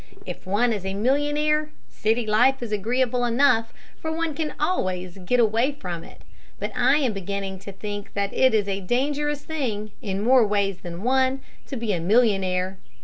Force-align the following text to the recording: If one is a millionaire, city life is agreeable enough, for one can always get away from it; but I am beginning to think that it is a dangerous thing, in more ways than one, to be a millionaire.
If 0.25 0.47
one 0.47 0.73
is 0.73 0.83
a 0.83 0.95
millionaire, 0.95 1.69
city 1.87 2.25
life 2.25 2.63
is 2.63 2.71
agreeable 2.71 3.23
enough, 3.23 3.71
for 3.99 4.11
one 4.11 4.33
can 4.33 4.55
always 4.59 5.19
get 5.19 5.39
away 5.39 5.73
from 5.73 6.03
it; 6.03 6.23
but 6.59 6.71
I 6.75 6.97
am 6.97 7.13
beginning 7.13 7.59
to 7.59 7.71
think 7.71 8.15
that 8.15 8.33
it 8.33 8.55
is 8.55 8.67
a 8.67 8.81
dangerous 8.81 9.43
thing, 9.45 9.91
in 10.01 10.23
more 10.23 10.43
ways 10.47 10.79
than 10.79 11.03
one, 11.03 11.41
to 11.67 11.75
be 11.77 11.93
a 11.93 11.99
millionaire. 11.99 12.79